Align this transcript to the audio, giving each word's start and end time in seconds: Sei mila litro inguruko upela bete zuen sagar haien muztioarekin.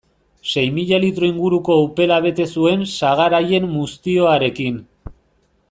Sei 0.51 0.63
mila 0.77 0.97
litro 1.03 1.27
inguruko 1.33 1.75
upela 1.83 2.17
bete 2.25 2.47
zuen 2.55 2.83
sagar 2.95 3.37
haien 3.41 3.69
muztioarekin. 3.75 4.85